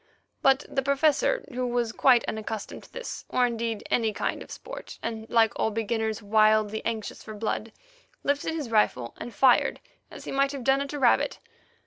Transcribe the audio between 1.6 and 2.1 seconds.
was